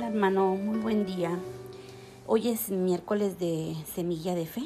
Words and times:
Hola 0.00 0.08
hermano, 0.08 0.56
muy 0.56 0.78
buen 0.78 1.04
día. 1.04 1.38
Hoy 2.26 2.48
es 2.48 2.70
miércoles 2.70 3.38
de 3.38 3.76
Semilla 3.94 4.34
de 4.34 4.46
Fe 4.46 4.62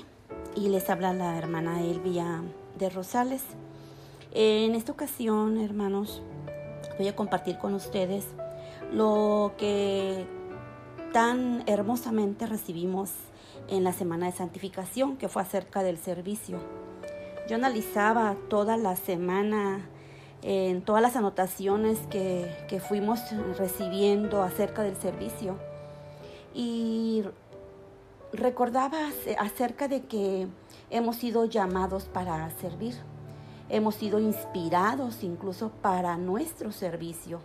y 0.54 0.68
les 0.68 0.88
habla 0.88 1.12
la 1.12 1.36
hermana 1.36 1.82
Elvia 1.82 2.44
de 2.78 2.88
Rosales. 2.88 3.42
En 4.30 4.76
esta 4.76 4.92
ocasión, 4.92 5.60
hermanos, 5.60 6.22
voy 6.98 7.08
a 7.08 7.16
compartir 7.16 7.58
con 7.58 7.74
ustedes 7.74 8.26
lo 8.92 9.54
que 9.58 10.24
tan 11.12 11.64
hermosamente 11.66 12.46
recibimos 12.46 13.10
en 13.66 13.82
la 13.82 13.92
semana 13.92 14.26
de 14.26 14.32
santificación, 14.36 15.16
que 15.16 15.28
fue 15.28 15.42
acerca 15.42 15.82
del 15.82 15.98
servicio. 15.98 16.58
Yo 17.48 17.56
analizaba 17.56 18.36
toda 18.48 18.76
la 18.76 18.94
semana 18.94 19.80
en 20.46 20.82
todas 20.82 21.00
las 21.00 21.16
anotaciones 21.16 21.98
que, 22.10 22.54
que 22.68 22.78
fuimos 22.78 23.18
recibiendo 23.56 24.42
acerca 24.42 24.82
del 24.82 24.94
servicio 24.94 25.56
y 26.52 27.24
recordaba 28.30 28.98
acerca 29.38 29.88
de 29.88 30.02
que 30.02 30.46
hemos 30.90 31.16
sido 31.16 31.46
llamados 31.46 32.04
para 32.04 32.50
servir, 32.60 32.94
hemos 33.70 33.94
sido 33.94 34.20
inspirados 34.20 35.24
incluso 35.24 35.70
para 35.80 36.18
nuestro 36.18 36.72
servicio. 36.72 37.40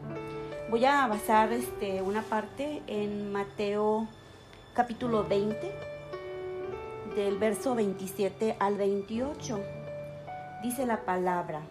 Voy 0.69 0.83
a 0.83 1.07
basar 1.07 1.53
este, 1.53 2.01
una 2.01 2.21
parte 2.21 2.83
en 2.87 3.31
Mateo 3.31 4.09
capítulo 4.73 5.23
20, 5.23 5.73
del 7.15 7.37
verso 7.37 7.75
27 7.75 8.57
al 8.59 8.75
28. 8.75 9.57
Dice 10.63 10.85
la 10.85 11.05
palabra 11.05 11.61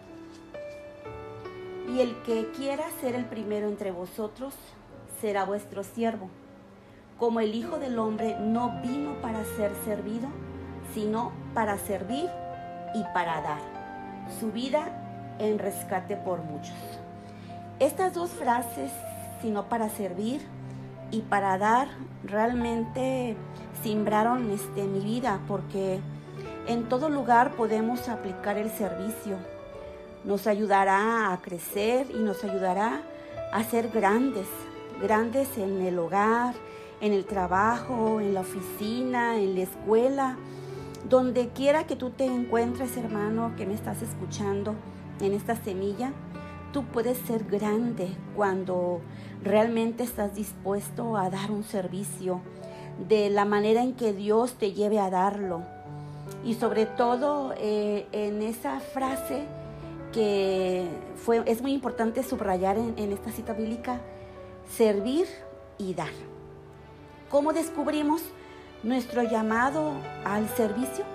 y 1.93 2.01
el 2.01 2.15
que 2.21 2.51
quiera 2.51 2.83
ser 3.01 3.15
el 3.15 3.25
primero 3.25 3.67
entre 3.67 3.91
vosotros 3.91 4.53
será 5.19 5.43
vuestro 5.43 5.83
siervo. 5.83 6.29
Como 7.17 7.39
el 7.39 7.55
Hijo 7.55 7.79
del 7.79 7.97
Hombre 7.99 8.37
no 8.39 8.79
vino 8.81 9.13
para 9.21 9.43
ser 9.43 9.73
servido, 9.83 10.29
sino 10.93 11.31
para 11.53 11.77
servir 11.77 12.29
y 12.93 13.03
para 13.13 13.41
dar 13.41 13.59
su 14.39 14.51
vida 14.51 15.35
en 15.39 15.57
rescate 15.59 16.15
por 16.15 16.41
muchos. 16.43 16.75
Estas 17.79 18.13
dos 18.13 18.29
frases, 18.31 18.91
sino 19.41 19.65
para 19.65 19.89
servir 19.89 20.41
y 21.11 21.21
para 21.21 21.57
dar, 21.57 21.87
realmente 22.23 23.35
simbraron 23.81 24.51
este, 24.51 24.83
mi 24.83 24.99
vida 24.99 25.39
porque 25.47 25.99
en 26.67 26.87
todo 26.87 27.09
lugar 27.09 27.53
podemos 27.55 28.09
aplicar 28.09 28.57
el 28.57 28.69
servicio 28.69 29.37
nos 30.23 30.47
ayudará 30.47 31.31
a 31.31 31.41
crecer 31.41 32.07
y 32.11 32.19
nos 32.19 32.43
ayudará 32.43 33.01
a 33.51 33.63
ser 33.63 33.89
grandes, 33.89 34.47
grandes 35.01 35.57
en 35.57 35.81
el 35.81 35.97
hogar, 35.97 36.53
en 37.01 37.13
el 37.13 37.25
trabajo, 37.25 38.19
en 38.19 38.33
la 38.33 38.41
oficina, 38.41 39.37
en 39.37 39.55
la 39.55 39.61
escuela, 39.61 40.37
donde 41.07 41.49
quiera 41.49 41.85
que 41.85 41.95
tú 41.95 42.09
te 42.09 42.25
encuentres, 42.25 42.97
hermano, 42.97 43.53
que 43.55 43.65
me 43.65 43.73
estás 43.73 44.01
escuchando 44.01 44.75
en 45.21 45.33
esta 45.33 45.55
semilla, 45.55 46.11
tú 46.73 46.83
puedes 46.83 47.17
ser 47.19 47.45
grande 47.45 48.09
cuando 48.35 49.01
realmente 49.43 50.03
estás 50.03 50.35
dispuesto 50.35 51.17
a 51.17 51.29
dar 51.29 51.51
un 51.51 51.63
servicio 51.63 52.41
de 53.07 53.29
la 53.29 53.45
manera 53.45 53.81
en 53.81 53.93
que 53.93 54.13
Dios 54.13 54.53
te 54.53 54.73
lleve 54.73 54.99
a 54.99 55.09
darlo. 55.09 55.63
Y 56.45 56.53
sobre 56.53 56.85
todo 56.85 57.53
eh, 57.57 58.07
en 58.11 58.41
esa 58.41 58.79
frase, 58.79 59.45
que 60.13 60.87
fue, 61.15 61.43
es 61.45 61.61
muy 61.61 61.73
importante 61.73 62.23
subrayar 62.23 62.77
en, 62.77 62.93
en 62.97 63.11
esta 63.11 63.31
cita 63.31 63.53
bíblica, 63.53 63.99
servir 64.75 65.27
y 65.77 65.93
dar. 65.93 66.11
¿Cómo 67.29 67.53
descubrimos 67.53 68.21
nuestro 68.83 69.23
llamado 69.23 69.93
al 70.25 70.49
servicio? 70.49 71.05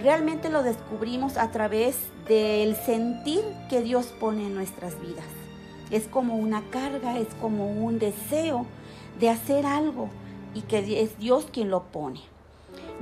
Realmente 0.00 0.48
lo 0.48 0.62
descubrimos 0.62 1.36
a 1.36 1.50
través 1.50 1.96
del 2.26 2.76
sentir 2.76 3.42
que 3.68 3.82
Dios 3.82 4.06
pone 4.18 4.46
en 4.46 4.54
nuestras 4.54 5.00
vidas. 5.00 5.26
Es 5.90 6.08
como 6.08 6.36
una 6.36 6.62
carga, 6.70 7.18
es 7.18 7.28
como 7.40 7.70
un 7.70 7.98
deseo 7.98 8.66
de 9.20 9.28
hacer 9.28 9.66
algo 9.66 10.08
y 10.54 10.62
que 10.62 11.02
es 11.02 11.18
Dios 11.18 11.46
quien 11.52 11.70
lo 11.70 11.84
pone. 11.84 12.20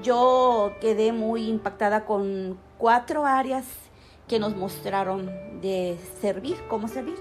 Yo 0.03 0.73
quedé 0.81 1.13
muy 1.13 1.49
impactada 1.49 2.05
con 2.05 2.59
cuatro 2.79 3.27
áreas 3.27 3.67
que 4.31 4.39
nos 4.39 4.57
mostraron 4.57 5.29
de 5.61 5.99
servir, 6.21 6.57
cómo 6.69 6.87
servir. 6.87 7.17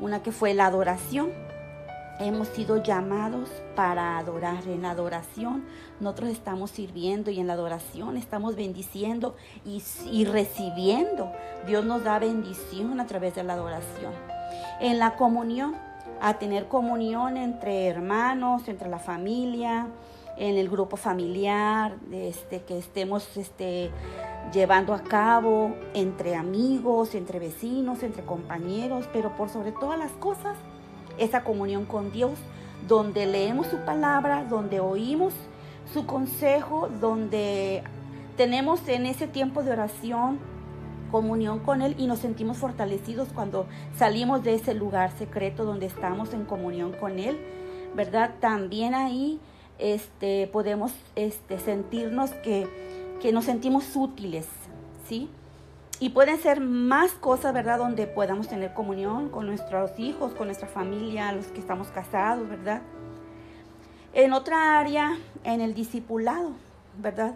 Una 0.00 0.22
que 0.22 0.32
fue 0.32 0.52
la 0.52 0.66
adoración. 0.66 1.32
Hemos 2.20 2.48
sido 2.48 2.82
llamados 2.82 3.48
para 3.74 4.18
adorar. 4.18 4.68
En 4.68 4.82
la 4.82 4.90
adoración 4.90 5.64
nosotros 5.98 6.28
estamos 6.28 6.70
sirviendo 6.70 7.30
y 7.30 7.40
en 7.40 7.46
la 7.46 7.54
adoración 7.54 8.18
estamos 8.18 8.54
bendiciendo 8.54 9.34
y, 9.64 9.82
y 10.12 10.26
recibiendo. 10.26 11.32
Dios 11.66 11.86
nos 11.86 12.04
da 12.04 12.18
bendición 12.18 13.00
a 13.00 13.06
través 13.06 13.34
de 13.34 13.42
la 13.42 13.54
adoración. 13.54 14.12
En 14.78 14.98
la 14.98 15.16
comunión, 15.16 15.74
a 16.20 16.34
tener 16.34 16.68
comunión 16.68 17.38
entre 17.38 17.86
hermanos, 17.86 18.68
entre 18.68 18.90
la 18.90 18.98
familia, 18.98 19.86
en 20.36 20.56
el 20.56 20.68
grupo 20.68 20.98
familiar, 20.98 21.96
este, 22.12 22.60
que 22.60 22.78
estemos 22.78 23.36
este, 23.38 23.90
llevando 24.52 24.94
a 24.94 25.02
cabo 25.02 25.74
entre 25.94 26.34
amigos, 26.36 27.14
entre 27.14 27.38
vecinos, 27.38 28.02
entre 28.02 28.24
compañeros, 28.24 29.08
pero 29.12 29.36
por 29.36 29.48
sobre 29.48 29.72
todas 29.72 29.98
las 29.98 30.12
cosas, 30.12 30.56
esa 31.18 31.44
comunión 31.44 31.84
con 31.84 32.12
Dios, 32.12 32.38
donde 32.86 33.26
leemos 33.26 33.66
su 33.66 33.78
palabra, 33.78 34.44
donde 34.44 34.80
oímos 34.80 35.32
su 35.92 36.06
consejo, 36.06 36.88
donde 37.00 37.82
tenemos 38.36 38.86
en 38.88 39.06
ese 39.06 39.26
tiempo 39.26 39.62
de 39.62 39.72
oración 39.72 40.38
comunión 41.10 41.60
con 41.60 41.82
Él 41.82 41.94
y 41.98 42.06
nos 42.06 42.18
sentimos 42.18 42.58
fortalecidos 42.58 43.28
cuando 43.34 43.66
salimos 43.96 44.42
de 44.42 44.54
ese 44.54 44.74
lugar 44.74 45.16
secreto 45.16 45.64
donde 45.64 45.86
estamos 45.86 46.34
en 46.34 46.44
comunión 46.44 46.92
con 46.92 47.18
Él, 47.18 47.38
¿verdad? 47.94 48.34
También 48.40 48.94
ahí 48.94 49.40
este, 49.78 50.48
podemos 50.48 50.92
este, 51.14 51.58
sentirnos 51.58 52.30
que 52.30 52.66
que 53.20 53.32
nos 53.32 53.44
sentimos 53.44 53.94
útiles, 53.94 54.46
¿sí? 55.08 55.28
Y 55.98 56.10
pueden 56.10 56.38
ser 56.38 56.60
más 56.60 57.12
cosas, 57.12 57.54
¿verdad? 57.54 57.78
Donde 57.78 58.06
podamos 58.06 58.48
tener 58.48 58.74
comunión 58.74 59.30
con 59.30 59.46
nuestros 59.46 59.98
hijos, 59.98 60.34
con 60.34 60.46
nuestra 60.48 60.68
familia, 60.68 61.32
los 61.32 61.46
que 61.46 61.60
estamos 61.60 61.88
casados, 61.88 62.46
¿verdad? 62.48 62.82
En 64.12 64.32
otra 64.32 64.78
área, 64.78 65.16
en 65.44 65.62
el 65.62 65.74
discipulado, 65.74 66.52
¿verdad? 66.98 67.34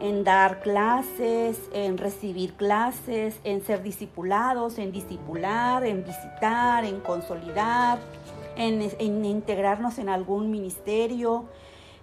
En 0.00 0.24
dar 0.24 0.60
clases, 0.60 1.58
en 1.72 1.98
recibir 1.98 2.54
clases, 2.54 3.38
en 3.44 3.62
ser 3.62 3.82
discipulados, 3.82 4.78
en 4.78 4.92
discipular, 4.92 5.84
en 5.84 6.02
visitar, 6.04 6.86
en 6.86 7.00
consolidar, 7.00 7.98
en, 8.56 8.90
en 8.98 9.24
integrarnos 9.26 9.98
en 9.98 10.08
algún 10.08 10.50
ministerio, 10.50 11.44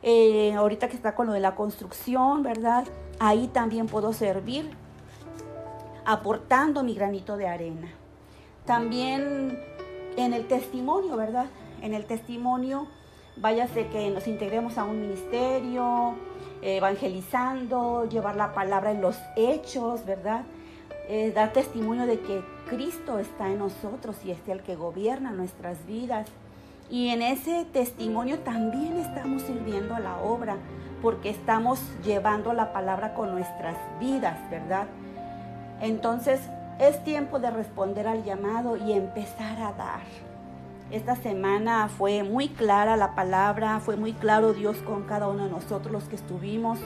eh, 0.10 0.54
ahorita 0.54 0.88
que 0.88 0.96
está 0.96 1.16
con 1.16 1.28
lo 1.28 1.34
de 1.34 1.42
la 1.42 1.54
construcción, 1.54 2.42
¿verdad? 2.42 2.86
Ahí 3.20 3.50
también 3.50 3.88
puedo 3.88 4.14
servir 4.14 4.72
aportando 6.06 6.82
mi 6.82 6.94
granito 6.94 7.36
de 7.36 7.46
arena. 7.46 7.90
También 8.64 9.60
en 10.16 10.34
el 10.34 10.48
testimonio, 10.48 11.18
¿verdad? 11.18 11.48
En 11.82 11.94
el 11.94 12.06
testimonio, 12.06 12.88
váyase 13.36 13.88
que 13.88 14.10
nos 14.10 14.30
integremos 14.30 14.78
a 14.78 14.86
un 14.86 15.02
ministerio, 15.02 16.16
evangelizando, 16.62 18.08
llevar 18.08 18.38
la 18.38 18.54
palabra 18.54 18.92
en 18.92 19.02
los 19.02 19.18
hechos, 19.36 20.06
¿verdad? 20.06 20.46
Eh, 21.10 21.34
dar 21.36 21.52
testimonio 21.52 22.06
de 22.06 22.22
que 22.22 22.42
Cristo 22.70 23.20
está 23.20 23.50
en 23.50 23.60
nosotros 23.60 24.16
y 24.24 24.32
es 24.32 24.40
el 24.48 24.62
que 24.64 24.78
gobierna 24.78 25.32
nuestras 25.32 25.86
vidas. 25.86 26.30
Y 26.90 27.10
en 27.10 27.22
ese 27.22 27.66
testimonio 27.66 28.40
también 28.40 28.98
estamos 28.98 29.42
sirviendo 29.42 29.94
a 29.96 30.00
la 30.00 30.18
obra, 30.20 30.56
porque 31.02 31.30
estamos 31.30 31.80
llevando 32.04 32.54
la 32.54 32.72
palabra 32.72 33.14
con 33.14 33.32
nuestras 33.32 33.76
vidas, 34.00 34.38
¿verdad? 34.50 34.88
Entonces 35.82 36.40
es 36.80 37.04
tiempo 37.04 37.40
de 37.40 37.52
responder 37.52 38.08
al 38.08 38.24
llamado 38.24 38.78
y 38.78 38.94
empezar 38.94 39.60
a 39.60 39.74
dar. 39.74 40.02
Esta 40.90 41.18
semana 41.18 41.90
fue 41.90 42.24
muy 42.24 42.48
clara 42.48 42.96
la 42.96 43.14
palabra, 43.14 43.82
fue 43.82 43.98
muy 43.98 44.14
claro 44.14 44.54
Dios 44.54 44.78
con 44.78 45.04
cada 45.04 45.28
uno 45.28 45.44
de 45.44 45.50
nosotros 45.50 45.92
los 45.92 46.06
que 46.06 46.16
estuvimos. 46.16 46.80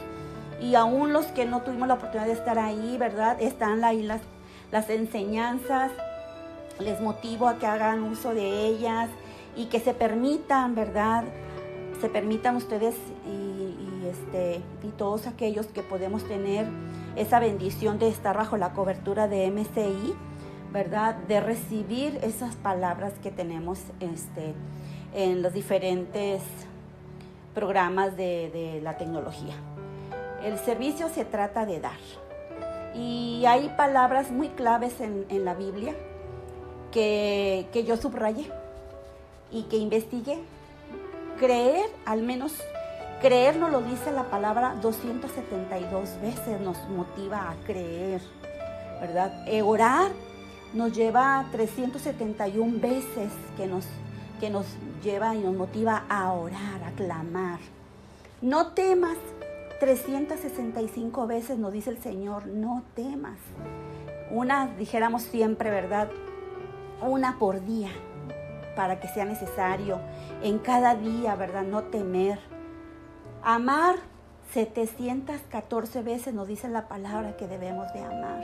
Y 0.60 0.76
aún 0.76 1.14
los 1.14 1.28
que 1.28 1.46
no 1.46 1.62
tuvimos 1.62 1.88
la 1.88 1.96
oportunidad 1.96 2.28
de 2.28 2.34
estar 2.34 2.58
ahí, 2.58 2.98
¿verdad? 2.98 3.40
Están 3.40 3.84
ahí 3.84 4.02
las, 4.02 4.22
las 4.72 4.90
enseñanzas. 4.90 5.92
Les 6.80 7.00
motivo 7.00 7.48
a 7.48 7.60
que 7.60 7.68
hagan 7.68 8.04
uso 8.04 8.34
de 8.34 8.66
ellas 8.66 9.10
y 9.56 9.66
que 9.66 9.80
se 9.80 9.94
permitan, 9.94 10.76
¿verdad? 10.76 11.24
Se 12.00 12.10
permitan 12.10 12.56
ustedes 12.56 12.96
y, 13.28 14.08
este, 14.08 14.62
y 14.84 14.90
todos 14.98 15.28
aquellos 15.28 15.68
que 15.68 15.84
podemos 15.84 16.24
tener 16.28 16.66
esa 17.16 17.40
bendición 17.40 18.00
de 18.00 18.08
estar 18.08 18.38
bajo 18.38 18.58
la 18.58 18.74
cobertura 18.74 19.28
de 19.28 19.50
MCI, 19.52 20.14
¿verdad? 20.72 21.16
De 21.16 21.42
recibir 21.42 22.20
esas 22.24 22.56
palabras 22.56 23.14
que 23.22 23.32
tenemos 23.32 23.80
este, 24.00 24.54
en 25.14 25.42
los 25.42 25.54
diferentes 25.54 26.42
programas 27.54 28.16
de, 28.16 28.80
la 28.82 28.98
tecnología. 28.98 29.56
El 30.44 30.58
servicio 30.58 31.10
se 31.10 31.26
trata 31.26 31.66
de 31.66 31.80
dar. 31.80 32.00
Y 32.96 33.44
hay 33.46 33.70
palabras 33.78 34.32
muy 34.32 34.50
claves 34.50 35.00
en, 35.00 35.46
la 35.46 35.54
Biblia 35.54 35.96
que, 36.92 37.68
que 37.72 37.84
yo 37.84 37.96
subrayé 37.96 38.52
y 39.52 39.64
que 39.64 39.78
investigué. 39.78 40.40
Creer, 41.40 41.90
al 42.06 42.22
menos 42.22 42.54
creer 43.22 43.58
nos 43.58 43.72
lo 43.72 43.82
dice 43.82 44.12
la 44.12 44.24
palabra 44.30 44.76
272 44.82 46.22
veces, 46.22 46.60
nos 46.62 46.78
motiva 46.90 47.50
a 47.50 47.56
creer, 47.66 48.22
¿verdad? 49.00 49.48
E 49.48 49.62
orar 49.62 50.12
nos 50.74 50.94
lleva 50.94 51.46
371 51.52 52.80
veces 52.80 53.32
que 53.58 53.68
nos, 53.68 53.86
que 54.40 54.50
nos 54.50 54.66
lleva 55.04 55.36
y 55.36 55.40
nos 55.40 55.56
motiva 55.56 56.06
a 56.10 56.32
orar, 56.34 56.84
a 56.86 56.92
clamar. 56.92 57.60
No 58.42 58.68
temas, 58.68 59.18
365 59.80 61.28
veces 61.28 61.58
nos 61.58 61.74
dice 61.74 61.90
el 61.90 62.02
Señor, 62.02 62.48
no 62.48 62.84
temas. 62.96 63.38
Una, 64.32 64.68
dijéramos 64.68 65.24
siempre, 65.24 65.70
¿verdad? 65.70 66.10
Una 67.02 67.38
por 67.38 67.66
día, 67.66 67.92
para 68.76 69.00
que 69.00 69.08
sea 69.08 69.26
necesario. 69.26 70.00
En 70.42 70.58
cada 70.60 70.96
día, 70.96 71.36
¿verdad? 71.36 71.64
No 71.64 71.84
temer. 71.84 72.40
Amar, 73.44 73.96
714 74.54 76.02
veces 76.02 76.34
nos 76.34 76.48
dice 76.48 76.68
la 76.68 76.88
palabra 76.88 77.38
que 77.38 77.48
debemos 77.48 77.94
de 77.94 78.02
amar. 78.02 78.44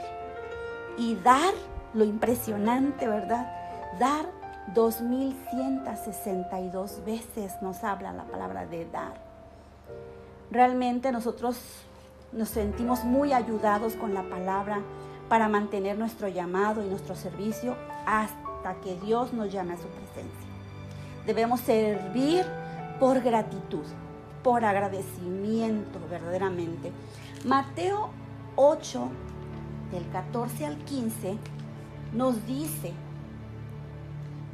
Y 0.97 1.15
dar, 1.15 1.55
lo 1.93 2.03
impresionante, 2.03 3.07
¿verdad? 3.07 3.51
Dar 3.99 4.25
2162 4.73 7.05
veces 7.05 7.53
nos 7.61 7.83
habla 7.83 8.11
la 8.13 8.23
palabra 8.23 8.65
de 8.65 8.89
dar. 8.89 9.27
Realmente 10.51 11.11
nosotros 11.11 11.59
nos 12.31 12.49
sentimos 12.49 13.03
muy 13.03 13.33
ayudados 13.33 13.95
con 13.95 14.13
la 14.13 14.23
palabra 14.23 14.81
para 15.29 15.49
mantener 15.49 15.97
nuestro 15.97 16.27
llamado 16.27 16.83
y 16.83 16.89
nuestro 16.89 17.15
servicio 17.15 17.75
hasta 18.05 18.75
que 18.81 18.95
Dios 18.99 19.33
nos 19.33 19.51
llame 19.51 19.73
a 19.73 19.77
su 19.77 19.87
presencia. 19.87 20.47
Debemos 21.25 21.59
servir 21.61 22.45
por 22.99 23.21
gratitud, 23.21 23.83
por 24.43 24.63
agradecimiento 24.63 25.99
verdaderamente. 26.09 26.91
Mateo 27.45 28.09
8, 28.55 29.09
del 29.91 30.07
14 30.09 30.65
al 30.65 30.77
15, 30.77 31.37
nos 32.13 32.45
dice, 32.45 32.93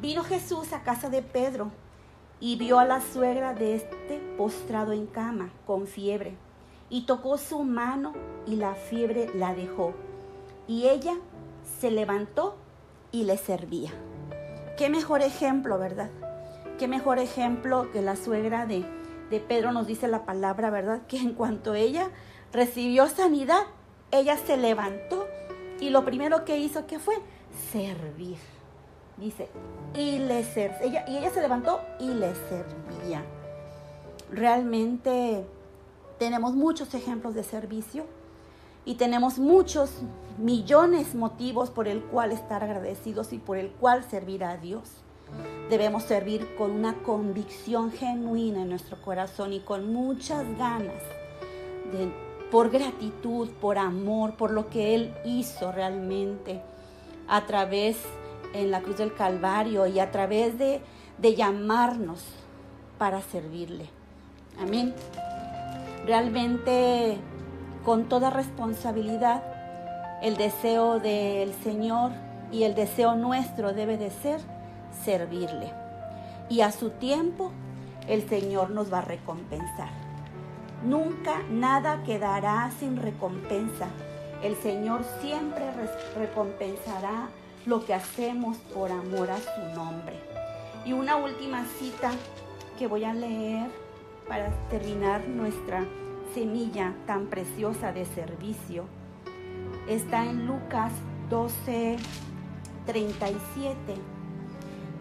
vino 0.01 0.23
Jesús 0.23 0.73
a 0.73 0.83
casa 0.83 1.09
de 1.09 1.21
Pedro 1.21 1.71
y 2.39 2.57
vio 2.57 2.79
a 2.79 2.85
la 2.85 3.01
suegra 3.01 3.53
de 3.53 3.75
este 3.75 4.19
postrado 4.37 4.91
en 4.91 5.05
cama 5.05 5.49
con 5.65 5.87
fiebre 5.87 6.35
y 6.89 7.05
tocó 7.05 7.37
su 7.37 7.63
mano 7.63 8.13
y 8.45 8.55
la 8.55 8.73
fiebre 8.73 9.29
la 9.35 9.53
dejó 9.53 9.93
y 10.73 10.89
ella 10.89 11.13
se 11.79 11.91
levantó 11.91 12.55
y 13.11 13.25
le 13.25 13.37
servía. 13.37 13.91
Qué 14.75 14.89
mejor 14.89 15.21
ejemplo, 15.21 15.77
¿verdad? 15.77 16.09
Qué 16.79 16.87
mejor 16.87 17.19
ejemplo 17.19 17.91
que 17.91 18.01
la 18.01 18.15
suegra 18.15 18.65
de, 18.65 18.83
de 19.29 19.39
Pedro 19.39 19.71
nos 19.71 19.85
dice 19.85 20.07
la 20.07 20.25
palabra, 20.25 20.71
¿verdad? 20.71 21.03
Que 21.07 21.17
en 21.17 21.33
cuanto 21.33 21.75
ella 21.75 22.09
recibió 22.51 23.07
sanidad, 23.07 23.61
ella 24.09 24.35
se 24.35 24.57
levantó 24.57 25.27
y 25.79 25.91
lo 25.91 26.05
primero 26.05 26.43
que 26.43 26.57
hizo, 26.57 26.87
¿qué 26.87 26.97
fue? 26.97 27.17
Servir. 27.71 28.37
Dice, 29.17 29.49
y 29.93 30.17
le 30.17 30.39
ella, 30.81 31.05
y 31.07 31.17
ella 31.17 31.29
se 31.29 31.41
levantó 31.41 31.81
y 31.99 32.07
le 32.07 32.33
servía. 32.33 33.23
Realmente 34.31 35.45
tenemos 36.17 36.55
muchos 36.55 36.95
ejemplos 36.95 37.35
de 37.35 37.43
servicio 37.43 38.05
y 38.85 38.95
tenemos 38.95 39.39
muchos 39.39 39.91
millones 40.37 41.15
motivos 41.15 41.69
por 41.69 41.87
el 41.87 42.01
cual 42.01 42.31
estar 42.31 42.63
agradecidos 42.63 43.33
y 43.33 43.37
por 43.37 43.57
el 43.57 43.69
cual 43.71 44.03
servir 44.03 44.43
a 44.43 44.57
Dios. 44.57 44.83
Debemos 45.69 46.03
servir 46.03 46.55
con 46.55 46.71
una 46.71 47.01
convicción 47.03 47.91
genuina 47.91 48.61
en 48.61 48.69
nuestro 48.69 49.01
corazón 49.01 49.53
y 49.53 49.61
con 49.61 49.91
muchas 49.91 50.45
ganas, 50.57 51.01
por 52.51 52.69
gratitud, 52.69 53.49
por 53.61 53.77
amor, 53.77 54.35
por 54.35 54.51
lo 54.51 54.69
que 54.69 54.93
Él 54.93 55.13
hizo 55.25 55.71
realmente 55.71 56.61
a 57.27 57.45
través 57.45 57.97
en 58.53 58.69
la 58.69 58.81
cruz 58.81 58.97
del 58.97 59.13
Calvario 59.15 59.87
y 59.87 59.99
a 59.99 60.11
través 60.11 60.57
de, 60.59 60.81
de 61.17 61.35
llamarnos 61.35 62.23
para 62.99 63.21
servirle. 63.21 63.89
Amén. 64.59 64.93
Realmente 66.05 67.17
con 67.85 68.05
toda 68.05 68.29
responsabilidad, 68.29 69.43
el 70.21 70.37
deseo 70.37 70.99
del 70.99 71.53
Señor 71.63 72.11
y 72.51 72.63
el 72.63 72.75
deseo 72.75 73.15
nuestro 73.15 73.73
debe 73.73 73.97
de 73.97 74.09
ser 74.09 74.39
servirle. 75.03 75.73
Y 76.49 76.61
a 76.61 76.71
su 76.71 76.91
tiempo 76.91 77.51
el 78.07 78.27
Señor 78.29 78.69
nos 78.69 78.91
va 78.91 78.99
a 78.99 79.01
recompensar. 79.01 79.89
Nunca 80.85 81.41
nada 81.49 82.03
quedará 82.03 82.71
sin 82.79 82.97
recompensa. 82.97 83.87
El 84.41 84.55
Señor 84.55 85.03
siempre 85.21 85.65
recompensará 86.17 87.29
lo 87.65 87.85
que 87.85 87.93
hacemos 87.93 88.57
por 88.73 88.91
amor 88.91 89.29
a 89.29 89.37
su 89.37 89.75
nombre. 89.75 90.19
Y 90.85 90.93
una 90.93 91.15
última 91.15 91.65
cita 91.79 92.11
que 92.77 92.87
voy 92.87 93.05
a 93.05 93.13
leer 93.13 93.69
para 94.27 94.49
terminar 94.69 95.27
nuestra 95.27 95.85
semilla 96.33 96.93
tan 97.05 97.27
preciosa 97.27 97.91
de 97.91 98.05
servicio. 98.05 98.85
Está 99.87 100.25
en 100.25 100.47
Lucas 100.47 100.91
12, 101.29 101.97
37 102.85 104.13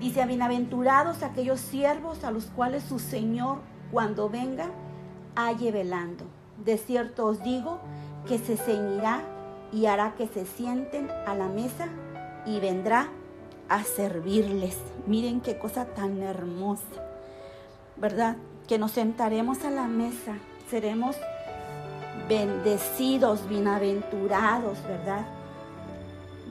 Dice, 0.02 0.26
bienaventurados 0.26 1.23
aquellos 1.23 1.61
siervos 1.61 2.25
a 2.25 2.32
los 2.32 2.46
cuales 2.46 2.82
su 2.82 2.99
Señor, 2.99 3.58
cuando 3.93 4.29
venga, 4.29 4.67
halle 5.37 5.70
velando. 5.70 6.25
De 6.64 6.76
cierto 6.76 7.25
os 7.25 7.40
digo 7.44 7.79
que 8.26 8.37
se 8.38 8.56
ceñirá 8.56 9.23
y 9.70 9.87
hará 9.87 10.17
que 10.17 10.26
se 10.26 10.44
sienten 10.44 11.08
a 11.08 11.37
la 11.37 11.46
mesa 11.46 11.87
y 12.44 12.58
vendrá 12.58 13.11
a 13.69 13.84
servirles. 13.84 14.76
Miren 15.06 15.40
qué 15.40 15.56
cosa 15.56 15.84
tan 15.84 16.20
hermosa, 16.20 16.82
¿verdad? 17.96 18.38
Que 18.67 18.79
nos 18.79 18.91
sentaremos 18.91 19.65
a 19.65 19.70
la 19.70 19.86
mesa, 19.86 20.34
seremos 20.72 21.17
bendecidos, 22.31 23.46
bienaventurados, 23.46 24.82
¿verdad? 24.84 25.26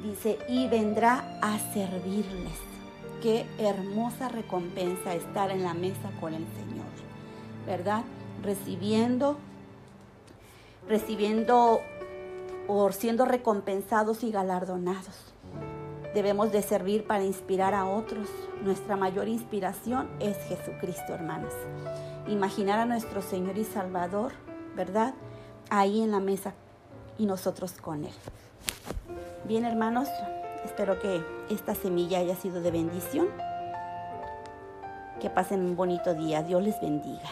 Dice, 0.03 0.37
y 0.47 0.67
vendrá 0.67 1.39
a 1.41 1.57
servirles 1.73 2.53
qué 3.23 3.47
hermosa 3.57 4.29
recompensa 4.29 5.15
estar 5.15 5.49
en 5.49 5.63
la 5.63 5.73
mesa 5.73 6.11
con 6.19 6.35
el 6.35 6.45
Señor, 6.55 6.85
¿verdad? 7.65 8.03
Recibiendo, 8.43 9.37
recibiendo 10.87 11.81
o 12.67 12.91
siendo 12.91 13.25
recompensados 13.25 14.23
y 14.23 14.29
galardonados. 14.29 15.33
Debemos 16.13 16.51
de 16.51 16.61
servir 16.61 17.07
para 17.07 17.23
inspirar 17.23 17.73
a 17.73 17.85
otros. 17.85 18.27
Nuestra 18.61 18.95
mayor 18.97 19.27
inspiración 19.27 20.11
es 20.19 20.37
Jesucristo, 20.47 21.11
hermanos. 21.11 21.53
Imaginar 22.27 22.79
a 22.79 22.85
nuestro 22.85 23.21
Señor 23.21 23.57
y 23.57 23.63
Salvador, 23.63 24.33
¿verdad? 24.75 25.13
Ahí 25.69 26.01
en 26.01 26.11
la 26.11 26.19
mesa 26.19 26.53
y 27.17 27.25
nosotros 27.25 27.73
con 27.73 28.05
Él. 28.05 28.13
Bien, 29.45 29.65
hermanos, 29.65 30.07
Espero 30.63 30.99
que 30.99 31.23
esta 31.49 31.73
semilla 31.73 32.19
haya 32.19 32.35
sido 32.35 32.61
de 32.61 32.71
bendición. 32.71 33.27
Que 35.19 35.29
pasen 35.29 35.61
un 35.61 35.75
bonito 35.75 36.13
día. 36.13 36.43
Dios 36.43 36.63
les 36.63 36.79
bendiga. 36.79 37.29